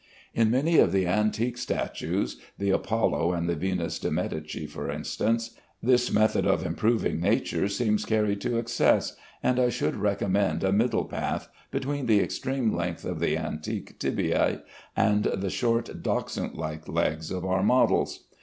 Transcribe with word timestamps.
In 0.33 0.49
many 0.49 0.79
of 0.79 0.91
the 0.91 1.05
antique 1.05 1.59
statues 1.59 2.41
(the 2.57 2.71
Apollo 2.71 3.33
and 3.33 3.47
the 3.47 3.55
Venus 3.55 3.99
de 3.99 4.09
Medici, 4.09 4.65
for 4.65 4.89
instance) 4.89 5.51
this 5.83 6.11
method 6.11 6.43
of 6.47 6.65
improving 6.65 7.19
nature 7.19 7.67
seems 7.69 8.03
carried 8.03 8.41
to 8.41 8.57
excess, 8.57 9.15
and 9.43 9.59
I 9.59 9.69
should 9.69 9.95
recommend 9.95 10.63
a 10.63 10.71
middle 10.73 11.05
path 11.05 11.49
between 11.69 12.07
the 12.07 12.19
extreme 12.19 12.75
length 12.75 13.05
of 13.05 13.19
the 13.19 13.37
antique 13.37 13.99
tibiæ 13.99 14.63
and 14.97 15.25
the 15.25 15.51
short 15.51 16.01
Dachshund 16.01 16.55
like 16.55 16.87
legs 16.87 17.29
of 17.29 17.45
our 17.45 17.61
models. 17.61 18.21